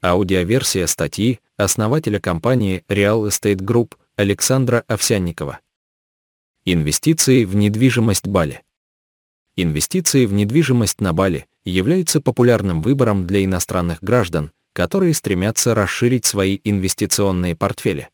Аудиоверсия 0.00 0.86
статьи 0.86 1.40
основателя 1.56 2.20
компании 2.20 2.84
Real 2.88 3.26
Estate 3.26 3.56
Group 3.56 3.94
Александра 4.14 4.84
Овсянникова. 4.86 5.58
Инвестиции 6.64 7.44
в 7.44 7.56
недвижимость 7.56 8.28
Бали. 8.28 8.62
Инвестиции 9.56 10.26
в 10.26 10.32
недвижимость 10.32 11.00
на 11.00 11.12
Бали 11.12 11.46
являются 11.64 12.20
популярным 12.20 12.80
выбором 12.80 13.26
для 13.26 13.44
иностранных 13.44 14.00
граждан, 14.00 14.52
которые 14.72 15.14
стремятся 15.14 15.74
расширить 15.74 16.24
свои 16.24 16.60
инвестиционные 16.62 17.56
портфели. 17.56 18.08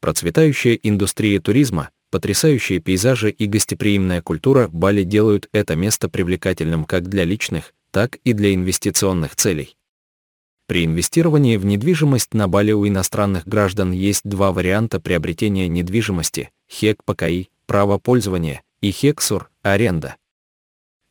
Процветающая 0.00 0.80
индустрия 0.82 1.40
туризма, 1.40 1.90
потрясающие 2.10 2.78
пейзажи 2.78 3.28
и 3.28 3.44
гостеприимная 3.44 4.22
культура 4.22 4.68
Бали 4.68 5.02
делают 5.02 5.50
это 5.52 5.76
место 5.76 6.08
привлекательным 6.08 6.86
как 6.86 7.06
для 7.10 7.24
личных, 7.24 7.74
так 7.90 8.16
и 8.24 8.32
для 8.32 8.54
инвестиционных 8.54 9.36
целей. 9.36 9.76
При 10.66 10.84
инвестировании 10.84 11.56
в 11.56 11.64
недвижимость 11.64 12.34
на 12.34 12.48
Бали 12.48 12.72
у 12.72 12.86
иностранных 12.88 13.46
граждан 13.46 13.92
есть 13.92 14.22
два 14.24 14.50
варианта 14.50 14.98
приобретения 14.98 15.68
недвижимости– 15.68 16.50
ХЕК 16.68 17.04
ПКИ– 17.04 17.50
право 17.66 17.98
пользования 17.98 18.62
и 18.80 18.90
ХЕКСУР– 18.90 19.48
аренда. 19.62 20.16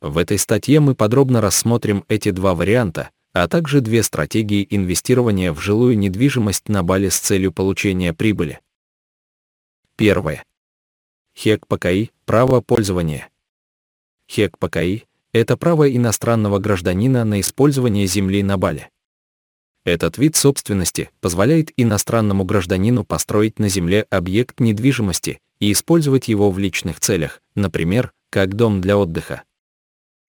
В 0.02 0.18
этой 0.18 0.38
статье 0.38 0.80
мы 0.80 0.94
подробно 0.94 1.40
рассмотрим 1.40 2.04
эти 2.08 2.32
два 2.32 2.54
варианта, 2.54 3.10
а 3.32 3.48
также 3.48 3.80
две 3.80 4.02
стратегии 4.02 4.66
инвестирования 4.68 5.54
в 5.54 5.60
жилую 5.60 5.96
недвижимость 5.98 6.68
на 6.68 6.82
Бали 6.82 7.08
с 7.08 7.18
целью 7.18 7.50
получения 7.50 8.12
прибыли. 8.12 8.60
Первое. 9.96 10.44
ХЕК 11.34 11.66
ПКИ– 11.66 12.10
право 12.26 12.60
пользования. 12.60 13.30
ХЕК 14.28 14.58
ПКИ– 14.58 15.06
это 15.32 15.56
право 15.56 15.90
иностранного 15.90 16.58
гражданина 16.58 17.24
на 17.24 17.40
использование 17.40 18.06
земли 18.06 18.42
на 18.42 18.58
Бали. 18.58 18.90
Этот 19.86 20.18
вид 20.18 20.34
собственности 20.34 21.10
позволяет 21.20 21.70
иностранному 21.76 22.44
гражданину 22.44 23.04
построить 23.04 23.60
на 23.60 23.68
земле 23.68 24.04
объект 24.10 24.58
недвижимости 24.58 25.38
и 25.60 25.70
использовать 25.70 26.26
его 26.26 26.50
в 26.50 26.58
личных 26.58 26.98
целях, 26.98 27.40
например, 27.54 28.12
как 28.28 28.56
дом 28.56 28.80
для 28.80 28.98
отдыха. 28.98 29.44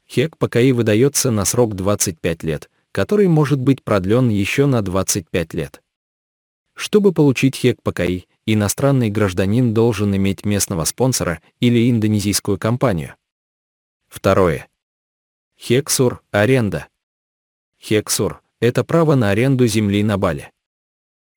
ХЕК 0.06 0.38
ПКИ 0.38 0.74
выдается 0.74 1.32
на 1.32 1.44
срок 1.44 1.74
25 1.74 2.44
лет, 2.44 2.70
который 2.92 3.28
может 3.28 3.60
быть 3.60 3.84
продлен 3.84 4.30
еще 4.30 4.68
на 4.68 4.84
25 4.84 5.56
лет. 5.56 5.82
Чтобы 6.76 7.12
получить 7.12 7.56
ХЕК 7.56 7.82
ПКИ, 7.82 8.28
иностранный 8.46 9.10
гражданин 9.10 9.74
должен 9.74 10.16
иметь 10.16 10.46
местного 10.46 10.86
спонсора 10.86 11.42
или 11.60 11.90
индонезийскую 11.90 12.60
компанию. 12.60 13.16
Второе. 14.08 14.68
ХЕКСУР– 15.58 16.22
аренда. 16.32 16.90
ХЕКСУР 17.80 18.44
это 18.60 18.84
право 18.84 19.16
на 19.16 19.30
аренду 19.30 19.68
земли 19.68 20.04
на 20.04 20.18
Бали. 20.18 20.52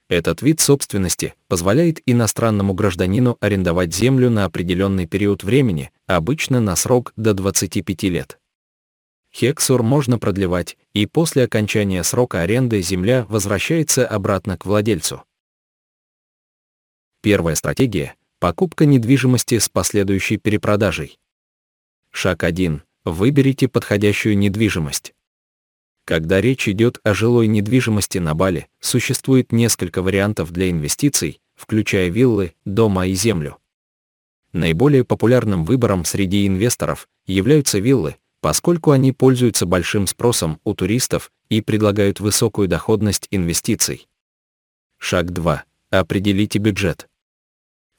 Этот 0.09 0.43
вид 0.43 0.61
собственности 0.61 1.35
позволяет 1.47 2.01
иностранному 2.05 2.75
гражданину 2.75 3.37
арендовать 3.41 3.95
землю 3.95 4.29
на 4.29 4.45
определенный 4.45 5.07
период 5.07 5.45
времени, 5.45 5.93
обычно 6.07 6.61
на 6.61 6.75
срок 6.75 7.13
до 7.17 7.33
25 7.33 8.03
лет. 8.05 8.41
Хексур 9.33 9.85
можно 9.85 10.19
продлевать, 10.19 10.77
и 10.93 11.07
после 11.07 11.45
окончания 11.45 12.03
срока 12.03 12.41
аренды 12.41 12.83
земля 12.83 13.25
возвращается 13.29 14.05
обратно 14.07 14.59
к 14.59 14.67
владельцу. 14.67 15.23
Первая 17.23 17.55
стратегия– 17.55 18.17
покупка 18.41 18.87
недвижимости 18.87 19.59
с 19.59 19.69
последующей 19.69 20.39
перепродажей. 20.39 21.19
Шаг 22.11 22.43
1. 22.43 22.83
Выберите 23.05 23.69
подходящую 23.69 24.37
недвижимость. 24.37 25.15
Когда 26.11 26.41
речь 26.41 26.69
идет 26.69 26.99
о 27.05 27.15
жилой 27.15 27.47
недвижимости 27.47 28.19
на 28.19 28.35
Бали, 28.35 28.67
существует 28.81 29.53
несколько 29.53 30.03
вариантов 30.03 30.51
для 30.51 30.69
инвестиций, 30.69 31.41
включая 31.55 32.09
виллы, 32.09 32.55
дома 32.65 33.07
и 33.07 33.15
землю. 33.15 33.59
Наиболее 34.53 35.05
популярным 35.05 35.65
выбором 35.65 36.05
среди 36.05 36.49
инвесторов 36.49 37.09
являются 37.27 37.79
виллы, 37.79 38.17
поскольку 38.41 38.91
они 38.91 39.13
пользуются 39.13 39.67
большим 39.67 40.09
спросом 40.09 40.59
у 40.65 40.75
туристов 40.75 41.31
и 41.49 41.61
предлагают 41.61 42.19
высокую 42.19 42.67
доходность 42.67 43.29
инвестиций. 43.31 44.09
Шаг 44.99 45.31
2. 45.31 45.63
Определите 45.91 46.59
бюджет. 46.59 47.09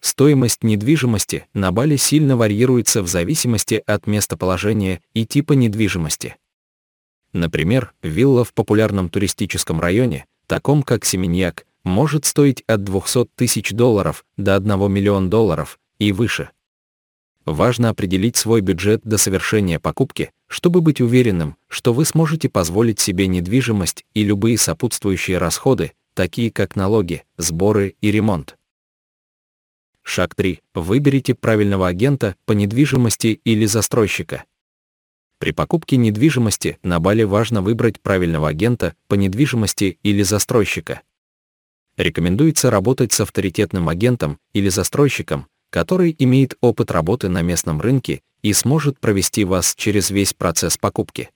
Стоимость 0.02 0.64
недвижимости 0.64 1.48
на 1.54 1.72
Бали 1.72 1.96
сильно 1.96 2.36
варьируется 2.36 3.04
в 3.04 3.08
зависимости 3.08 3.82
от 3.86 4.06
местоположения 4.06 5.02
и 5.14 5.26
типа 5.26 5.54
недвижимости. 5.54 6.36
Например, 7.34 7.94
вилла 8.02 8.44
в 8.44 8.54
популярном 8.54 9.10
туристическом 9.10 9.80
районе, 9.80 10.26
таком 10.48 10.84
как 10.84 11.06
Семеньяк, 11.06 11.66
может 11.84 12.26
стоить 12.26 12.64
от 12.68 12.84
200 12.84 13.28
тысяч 13.36 13.72
долларов 13.72 14.26
до 14.38 14.56
1 14.56 14.92
миллиона 14.92 15.30
долларов 15.30 15.80
и 15.98 16.12
выше. 16.12 16.50
Важно 17.46 17.90
определить 17.90 18.36
свой 18.36 18.62
бюджет 18.62 19.02
до 19.04 19.18
совершения 19.18 19.80
покупки, 19.80 20.32
чтобы 20.48 20.82
быть 20.82 21.02
уверенным, 21.02 21.56
что 21.68 21.94
вы 21.94 22.06
сможете 22.06 22.50
позволить 22.50 23.00
себе 23.00 23.28
недвижимость 23.28 24.06
и 24.14 24.24
любые 24.24 24.58
сопутствующие 24.58 25.38
расходы, 25.40 25.94
такие 26.14 26.52
как 26.52 26.76
налоги, 26.76 27.24
сборы 27.38 27.96
и 28.02 28.12
ремонт. 28.12 28.58
Шаг 30.04 30.36
3. 30.36 30.62
Выберите 30.76 31.34
правильного 31.34 31.88
агента 31.88 32.36
по 32.46 32.52
недвижимости 32.54 33.40
или 33.44 33.66
застройщика. 33.66 34.44
При 35.42 35.54
покупке 35.54 35.98
недвижимости 35.98 36.78
на 36.84 37.00
Бали 37.00 37.24
важно 37.24 37.64
выбрать 37.64 38.00
правильного 38.00 38.50
агента 38.50 38.94
по 39.08 39.16
недвижимости 39.16 39.98
или 40.04 40.22
застройщика. 40.22 41.02
Рекомендуется 41.98 42.70
работать 42.70 43.12
с 43.12 43.22
авторитетным 43.22 43.90
агентом 43.90 44.38
или 44.54 44.70
застройщиком, 44.70 45.48
который 45.72 46.16
имеет 46.20 46.60
опыт 46.62 46.92
работы 46.92 47.28
на 47.28 47.42
местном 47.42 47.82
рынке 47.82 48.22
и 48.44 48.54
сможет 48.54 49.00
провести 49.00 49.44
вас 49.44 49.74
через 49.76 50.12
весь 50.12 50.36
процесс 50.36 50.78
покупки. 50.78 51.32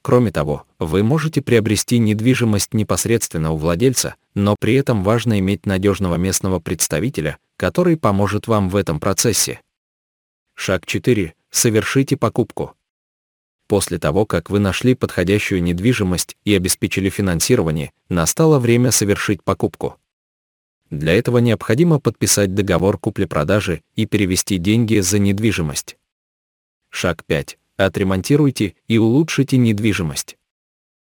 Кроме 0.00 0.32
того, 0.32 0.64
вы 0.78 1.02
можете 1.02 1.42
приобрести 1.42 1.98
недвижимость 1.98 2.72
непосредственно 2.72 3.50
у 3.50 3.58
владельца, 3.58 4.14
но 4.34 4.56
при 4.58 4.76
этом 4.76 5.04
важно 5.04 5.38
иметь 5.40 5.66
надежного 5.66 6.14
местного 6.14 6.58
представителя, 6.58 7.36
который 7.58 7.98
поможет 7.98 8.46
вам 8.46 8.70
в 8.70 8.76
этом 8.76 8.98
процессе. 8.98 9.60
Шаг 10.54 10.86
4. 10.86 11.34
Совершите 11.50 12.16
покупку. 12.16 12.76
После 13.70 14.00
того, 14.00 14.26
как 14.26 14.50
вы 14.50 14.58
нашли 14.58 14.96
подходящую 14.96 15.62
недвижимость 15.62 16.36
и 16.44 16.56
обеспечили 16.56 17.08
финансирование, 17.08 17.92
настало 18.08 18.58
время 18.58 18.90
совершить 18.90 19.44
покупку. 19.44 19.96
Для 20.90 21.12
этого 21.12 21.38
необходимо 21.38 22.00
подписать 22.00 22.52
договор 22.52 22.98
купли-продажи 22.98 23.82
и 23.94 24.06
перевести 24.06 24.58
деньги 24.58 24.98
за 24.98 25.20
недвижимость. 25.20 25.98
Шаг 26.88 27.24
5. 27.24 27.58
Отремонтируйте 27.76 28.74
и 28.88 28.98
улучшите 28.98 29.56
недвижимость. 29.56 30.36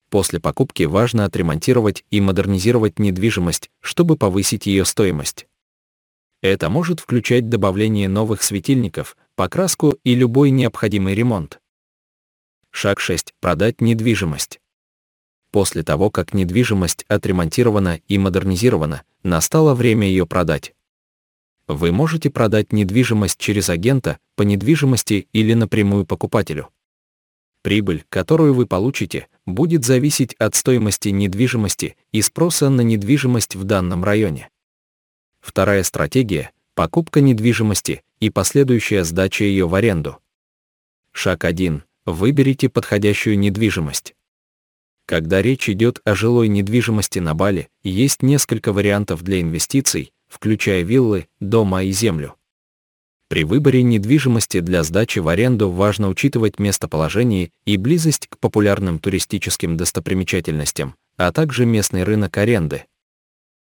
После 0.09 0.41
покупки 0.41 0.83
важно 0.83 1.23
отремонтировать 1.23 2.03
и 2.11 2.19
модернизировать 2.19 2.99
недвижимость, 2.99 3.71
чтобы 3.79 4.17
повысить 4.17 4.65
ее 4.65 4.83
стоимость. 4.83 5.47
Это 6.41 6.69
может 6.69 6.99
включать 6.99 7.47
добавление 7.47 8.09
новых 8.09 8.43
светильников, 8.43 9.15
покраску 9.35 9.97
и 10.03 10.15
любой 10.15 10.49
необходимый 10.49 11.15
ремонт. 11.15 11.60
Шаг 12.71 12.99
6. 12.99 13.33
Продать 13.39 13.81
недвижимость. 13.81 14.59
После 15.51 15.83
того, 15.83 16.09
как 16.09 16.33
недвижимость 16.33 17.05
отремонтирована 17.09 17.99
и 18.07 18.17
модернизирована, 18.17 19.03
настало 19.23 19.75
время 19.75 20.07
ее 20.07 20.25
продать. 20.25 20.73
Вы 21.67 21.91
можете 21.91 22.29
продать 22.29 22.71
недвижимость 22.71 23.37
через 23.37 23.69
агента, 23.69 24.17
по 24.35 24.43
недвижимости 24.43 25.27
или 25.33 25.53
напрямую 25.53 26.05
покупателю. 26.05 26.69
Прибыль, 27.61 28.05
которую 28.09 28.53
вы 28.53 28.65
получите, 28.65 29.27
будет 29.45 29.85
зависеть 29.85 30.33
от 30.35 30.55
стоимости 30.55 31.09
недвижимости 31.09 31.97
и 32.11 32.21
спроса 32.21 32.69
на 32.69 32.81
недвижимость 32.81 33.55
в 33.55 33.65
данном 33.65 34.03
районе. 34.03 34.49
Вторая 35.41 35.83
стратегия– 35.83 36.51
покупка 36.73 37.21
недвижимости 37.21 38.03
и 38.19 38.29
последующая 38.29 39.03
сдача 39.03 39.43
ее 39.43 39.67
в 39.67 39.75
аренду. 39.75 40.17
Шаг 41.11 41.45
1. 41.45 41.83
Выберите 42.05 42.67
подходящую 42.67 43.37
недвижимость. 43.37 44.15
Когда 45.05 45.41
речь 45.41 45.69
идет 45.69 46.01
о 46.03 46.15
жилой 46.15 46.47
недвижимости 46.47 47.19
на 47.19 47.35
Бали, 47.35 47.69
есть 47.83 48.23
несколько 48.23 48.73
вариантов 48.73 49.21
для 49.21 49.39
инвестиций, 49.39 50.11
включая 50.27 50.81
виллы, 50.81 51.27
дома 51.39 51.83
и 51.83 51.91
землю. 51.91 52.35
При 53.27 53.43
выборе 53.43 53.83
недвижимости 53.83 54.61
для 54.61 54.83
сдачи 54.83 55.19
в 55.19 55.27
аренду 55.27 55.69
важно 55.69 56.09
учитывать 56.09 56.59
местоположение 56.59 57.51
и 57.65 57.77
близость 57.77 58.27
к 58.27 58.39
популярным 58.39 58.97
туристическим 58.97 59.77
достопримечательностям, 59.77 60.95
а 61.17 61.31
также 61.31 61.65
местный 61.65 62.03
рынок 62.03 62.35
аренды. 62.37 62.85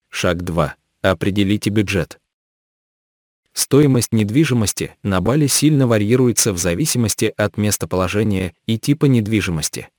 Шаг 0.10 0.44
2. 0.44 0.76
Определите 1.02 1.70
бюджет. 1.70 2.21
Стоимость 3.54 4.14
недвижимости 4.14 4.96
на 5.04 5.20
Бали 5.20 5.48
сильно 5.48 5.88
варьируется 5.88 6.54
в 6.54 6.58
зависимости 6.58 7.34
от 7.36 7.58
местоположения 7.58 8.54
и 8.66 8.80
типа 8.80 9.06
недвижимости. 9.06 9.90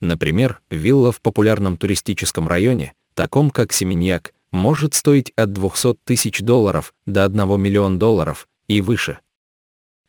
Например, 0.00 0.60
вилла 0.70 1.12
в 1.12 1.20
популярном 1.20 1.76
туристическом 1.76 2.48
районе, 2.48 2.94
таком 3.14 3.50
как 3.50 3.72
Семеньяк, 3.72 4.34
может 4.50 4.94
стоить 4.94 5.32
от 5.36 5.52
200 5.52 5.96
тысяч 6.04 6.40
долларов 6.40 6.92
до 7.06 7.24
1 7.24 7.60
миллиона 7.60 7.98
долларов 7.98 8.48
и 8.68 8.80
выше. 8.80 9.18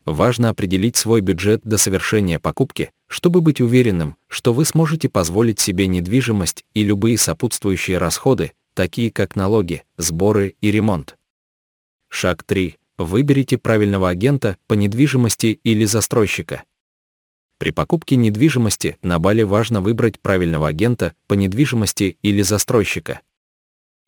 Важно 0.06 0.50
определить 0.50 0.96
свой 0.96 1.22
бюджет 1.22 1.62
до 1.64 1.78
совершения 1.78 2.40
покупки, 2.40 2.92
чтобы 3.08 3.42
быть 3.42 3.60
уверенным, 3.60 4.16
что 4.28 4.54
вы 4.54 4.64
сможете 4.64 5.10
позволить 5.10 5.60
себе 5.60 5.88
недвижимость 5.88 6.64
и 6.74 6.84
любые 6.84 7.18
сопутствующие 7.18 7.98
расходы, 7.98 8.54
такие 8.74 9.12
как 9.12 9.36
налоги, 9.36 9.84
сборы 9.98 10.56
и 10.62 10.72
ремонт. 10.72 11.17
Шаг 12.10 12.44
3. 12.44 12.78
Выберите 12.98 13.58
правильного 13.58 14.10
агента 14.10 14.58
по 14.68 14.74
недвижимости 14.74 15.60
или 15.64 15.86
застройщика. 15.86 16.64
При 17.60 17.72
покупке 17.72 18.16
недвижимости 18.16 18.98
на 19.02 19.20
Бали 19.20 19.44
важно 19.44 19.82
выбрать 19.82 20.20
правильного 20.20 20.68
агента 20.68 21.14
по 21.28 21.34
недвижимости 21.34 22.18
или 22.22 22.42
застройщика. 22.42 23.22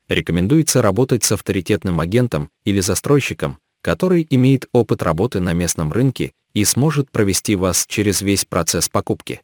Рекомендуется 0.08 0.82
работать 0.82 1.24
с 1.24 1.32
авторитетным 1.32 2.00
агентом 2.00 2.50
или 2.64 2.80
застройщиком, 2.80 3.60
который 3.82 4.26
имеет 4.30 4.68
опыт 4.72 5.04
работы 5.04 5.40
на 5.40 5.54
местном 5.54 5.92
рынке 5.92 6.34
и 6.54 6.66
сможет 6.66 7.12
провести 7.12 7.56
вас 7.56 7.86
через 7.88 8.22
весь 8.22 8.46
процесс 8.46 8.90
покупки. 8.90 9.42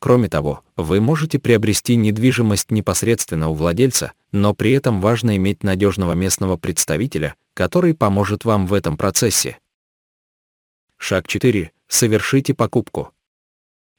Кроме 0.00 0.28
того, 0.28 0.62
вы 0.76 1.00
можете 1.00 1.38
приобрести 1.38 1.96
недвижимость 1.96 2.70
непосредственно 2.70 3.48
у 3.48 3.54
владельца, 3.54 4.12
но 4.32 4.54
при 4.54 4.72
этом 4.72 5.00
важно 5.00 5.36
иметь 5.36 5.62
надежного 5.62 6.12
местного 6.12 6.56
представителя, 6.56 7.34
который 7.54 7.94
поможет 7.94 8.44
вам 8.44 8.66
в 8.66 8.74
этом 8.74 8.96
процессе. 8.96 9.58
Шаг 10.96 11.28
4. 11.28 11.72
Совершите 11.86 12.54
покупку. 12.54 13.12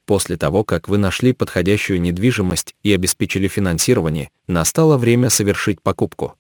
После 0.06 0.38
того, 0.38 0.63
как 0.63 0.88
вы 0.88 0.98
нашли 0.98 1.34
подходящую 1.34 2.00
недвижимость 2.00 2.75
и 2.84 2.94
обеспечили 2.94 3.48
финансирование, 3.48 4.30
настало 4.48 4.98
время 4.98 5.30
совершить 5.30 5.81
покупку. 5.81 6.38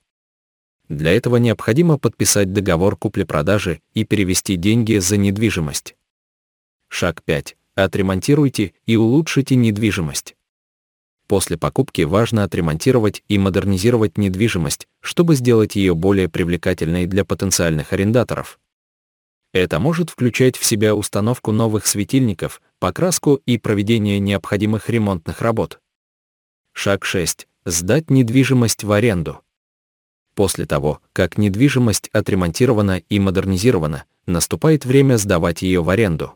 Для 0.87 1.13
этого 1.13 1.37
необходимо 1.37 1.97
подписать 1.97 2.53
договор 2.53 2.95
купли-продажи 2.95 3.81
и 3.93 4.03
перевести 4.03 4.55
деньги 4.55 4.97
за 4.97 5.17
недвижимость. 5.17 5.95
Шаг 6.89 7.23
5. 7.23 7.57
Отремонтируйте 7.73 8.73
и 8.85 8.95
улучшите 8.95 9.55
недвижимость. 9.55 10.34
После 11.27 11.57
покупки 11.57 12.03
важно 12.03 12.43
отремонтировать 12.43 13.23
и 13.27 13.37
модернизировать 13.37 14.17
недвижимость, 14.17 14.87
чтобы 14.99 15.35
сделать 15.35 15.75
ее 15.75 15.95
более 15.95 16.29
привлекательной 16.29 17.07
для 17.07 17.25
потенциальных 17.25 17.93
арендаторов. 17.93 18.59
Это 19.51 19.79
может 19.79 20.09
включать 20.09 20.57
в 20.57 20.65
себя 20.65 20.93
установку 20.93 21.51
новых 21.51 21.87
светильников, 21.87 22.61
покраску 22.77 23.41
и 23.45 23.57
проведение 23.57 24.19
необходимых 24.19 24.89
ремонтных 24.89 25.41
работ. 25.41 25.79
Шаг 26.73 27.05
6. 27.05 27.47
Сдать 27.63 28.09
недвижимость 28.09 28.83
в 28.83 28.91
аренду. 28.91 29.41
После 30.35 30.65
того, 30.65 30.99
как 31.13 31.37
недвижимость 31.37 32.09
отремонтирована 32.09 32.97
и 32.97 33.19
модернизирована, 33.19 34.03
наступает 34.27 34.85
время 34.85 35.17
сдавать 35.17 35.61
ее 35.61 35.81
в 35.81 35.89
аренду. 35.89 36.33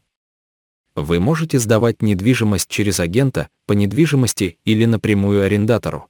Вы 1.01 1.21
можете 1.21 1.59
сдавать 1.59 2.01
недвижимость 2.01 2.69
через 2.69 2.99
агента 2.99 3.47
по 3.65 3.71
недвижимости 3.71 4.59
или 4.65 4.83
напрямую 4.83 5.43
арендатору. 5.43 6.09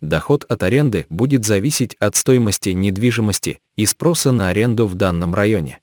Доход 0.00 0.44
от 0.44 0.62
аренды 0.62 1.06
будет 1.08 1.44
зависеть 1.44 1.96
от 1.96 2.14
стоимости 2.14 2.68
недвижимости 2.68 3.60
и 3.74 3.86
спроса 3.86 4.30
на 4.30 4.50
аренду 4.50 4.86
в 4.86 4.94
данном 4.94 5.34
районе. 5.34 5.80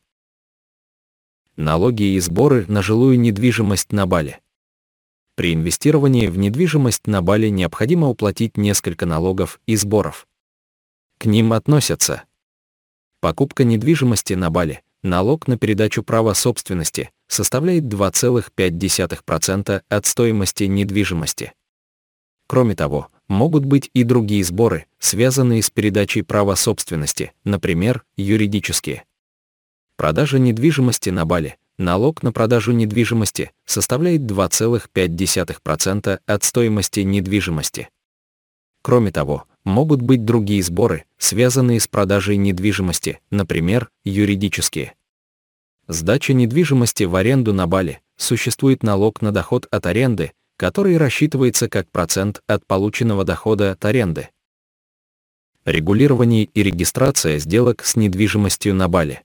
Налоги 1.58 2.04
и 2.04 2.20
сборы 2.22 2.64
на 2.70 2.82
жилую 2.82 3.20
недвижимость 3.20 3.92
на 3.92 4.08
Бали. 4.08 4.40
При 5.36 5.54
инвестировании 5.54 6.28
в 6.28 6.38
недвижимость 6.38 7.08
на 7.08 7.22
Бали 7.22 7.50
необходимо 7.50 8.08
уплатить 8.08 8.56
несколько 8.56 9.06
налогов 9.06 9.60
и 9.66 9.76
сборов. 9.76 10.26
К 11.18 11.26
ним 11.26 11.52
относятся 11.52 12.24
покупка 13.20 13.66
недвижимости 13.66 14.36
на 14.36 14.50
Бали, 14.50 14.84
налог 15.04 15.50
на 15.50 15.58
передачу 15.58 16.02
права 16.02 16.34
собственности 16.34 17.12
составляет 17.28 17.84
2,5% 17.86 19.82
от 19.88 20.06
стоимости 20.06 20.64
недвижимости. 20.66 21.54
Кроме 22.48 22.76
того, 22.76 23.10
могут 23.28 23.66
быть 23.66 23.90
и 23.94 24.04
другие 24.04 24.44
сборы, 24.44 24.86
связанные 25.00 25.64
с 25.64 25.70
передачей 25.70 26.22
права 26.22 26.56
собственности, 26.56 27.34
например, 27.44 28.04
юридические. 28.18 29.04
Продажа 29.98 30.40
недвижимости 30.40 31.10
на 31.10 31.26
Бали, 31.26 31.58
налог 31.78 32.22
на 32.22 32.32
продажу 32.32 32.72
недвижимости 32.72 33.52
составляет 33.66 34.22
2,5% 34.22 36.20
от 36.26 36.44
стоимости 36.44 37.00
недвижимости. 37.00 37.90
Кроме 38.82 39.12
того, 39.12 39.46
могут 39.64 40.02
быть 40.02 40.26
другие 40.26 40.62
сборы, 40.62 41.06
связанные 41.18 41.80
с 41.80 41.88
продажей 41.88 42.38
недвижимости, 42.38 43.20
например, 43.32 43.90
юридические. 44.04 44.94
Сдача 45.88 46.34
недвижимости 46.34 47.04
в 47.04 47.16
аренду 47.16 47.54
на 47.54 47.68
Бали, 47.68 48.02
существует 48.18 48.82
налог 48.82 49.22
на 49.22 49.32
доход 49.32 49.68
от 49.70 49.86
аренды, 49.86 50.32
который 50.58 50.98
рассчитывается 50.98 51.70
как 51.70 51.92
процент 51.92 52.42
от 52.48 52.66
полученного 52.66 53.24
дохода 53.24 53.72
от 53.72 53.86
аренды. 53.86 54.30
Регулирование 55.64 56.46
и 56.46 56.64
регистрация 56.64 57.38
сделок 57.40 57.84
с 57.86 57.96
недвижимостью 57.96 58.74
на 58.74 58.88
Бали. 58.88 59.22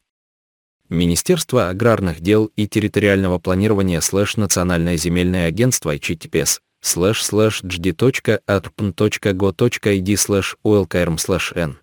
Министерство 0.89 1.69
аграрных 1.69 2.21
дел 2.21 2.45
и 2.55 2.67
территориального 2.67 3.39
планирования 3.39 3.99
слэш 4.01 4.37
Национальное 4.37 4.97
земельное 4.97 5.47
агентство 5.47 5.95
https 5.95 6.59
слэш 6.87 7.23
слэш 7.23 7.63
gd.arpn.go.id 7.63 8.17
слэш 10.17 10.57
ulkrm 10.63 11.17
слэш 11.17 11.53
n 11.55 11.77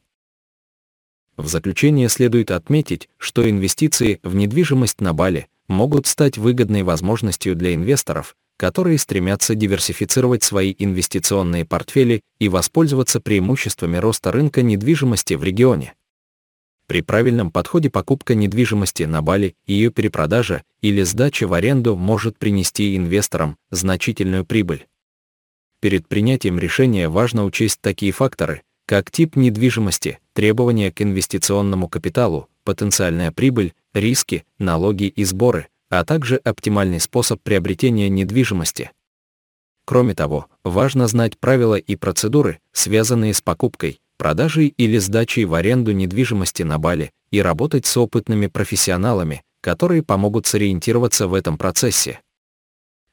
в 1.36 1.48
заключение 1.48 2.08
следует 2.08 2.50
отметить, 2.50 3.08
что 3.18 3.48
инвестиции 3.48 4.20
в 4.22 4.34
недвижимость 4.34 5.00
на 5.00 5.12
Бали 5.12 5.48
могут 5.66 6.06
стать 6.06 6.38
выгодной 6.38 6.82
возможностью 6.82 7.56
для 7.56 7.74
инвесторов, 7.74 8.36
которые 8.56 8.98
стремятся 8.98 9.54
диверсифицировать 9.54 10.44
свои 10.44 10.74
инвестиционные 10.78 11.64
портфели 11.64 12.20
и 12.38 12.48
воспользоваться 12.48 13.20
преимуществами 13.20 13.96
роста 13.96 14.30
рынка 14.30 14.62
недвижимости 14.62 15.34
в 15.34 15.42
регионе. 15.42 15.94
При 16.86 17.00
правильном 17.00 17.50
подходе 17.50 17.90
покупка 17.90 18.34
недвижимости 18.34 19.04
на 19.04 19.22
Бали, 19.22 19.56
ее 19.66 19.90
перепродажа 19.90 20.62
или 20.82 21.02
сдача 21.02 21.48
в 21.48 21.54
аренду 21.54 21.96
может 21.96 22.38
принести 22.38 22.96
инвесторам 22.96 23.56
значительную 23.70 24.44
прибыль. 24.44 24.86
Перед 25.84 26.08
принятием 26.08 26.58
решения 26.58 27.10
важно 27.10 27.44
учесть 27.44 27.78
такие 27.82 28.10
факторы, 28.10 28.62
как 28.86 29.10
тип 29.10 29.36
недвижимости, 29.36 30.18
требования 30.32 30.90
к 30.90 31.02
инвестиционному 31.02 31.88
капиталу, 31.88 32.48
потенциальная 32.64 33.32
прибыль, 33.32 33.74
риски, 33.92 34.46
налоги 34.58 35.08
и 35.08 35.24
сборы, 35.24 35.68
а 35.90 36.02
также 36.06 36.36
оптимальный 36.36 37.00
способ 37.00 37.42
приобретения 37.42 38.08
недвижимости. 38.08 38.92
Кроме 39.84 40.14
того, 40.14 40.46
важно 40.64 41.06
знать 41.06 41.36
правила 41.36 41.74
и 41.74 41.96
процедуры, 41.96 42.60
связанные 42.72 43.34
с 43.34 43.42
покупкой, 43.42 44.00
продажей 44.16 44.68
или 44.68 44.96
сдачей 44.96 45.44
в 45.44 45.52
аренду 45.52 45.92
недвижимости 45.92 46.62
на 46.62 46.78
Бали, 46.78 47.10
и 47.30 47.42
работать 47.42 47.84
с 47.84 47.94
опытными 47.98 48.46
профессионалами, 48.46 49.42
которые 49.60 50.02
помогут 50.02 50.46
сориентироваться 50.46 51.28
в 51.28 51.34
этом 51.34 51.58
процессе. 51.58 52.20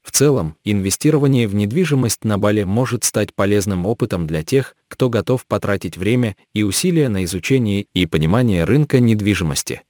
В 0.01 0.12
целом, 0.12 0.55
инвестирование 0.63 1.48
в 1.48 1.55
недвижимость 1.55 2.24
на 2.24 2.38
Бали 2.38 2.63
может 2.63 3.03
стать 3.03 3.34
полезным 3.34 3.86
опытом 3.86 4.27
для 4.27 4.43
тех, 4.43 4.75
кто 4.88 5.10
готов 5.10 5.46
потратить 5.46 5.98
время 5.98 6.36
и 6.53 6.63
усилия 6.63 7.08
на 7.08 7.24
изучение 7.24 7.86
и 7.93 8.05
понимание 8.05 8.63
рынка 8.63 9.00
недвижимости. 9.00 9.84